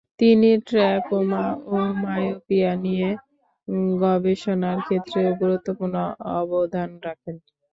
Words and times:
তিনি 0.19 0.49
ট্রাকোমা 0.67 1.43
ও 1.67 1.75
মায়োপিয়া 2.03 2.71
নিয়ে 2.83 3.09
গবেষণার 4.01 4.77
ক্ষেত্রেও 4.85 5.29
গুরুত্বপূর্ণ 5.41 5.95
অবদান 6.35 6.89
রাখেন। 7.05 7.35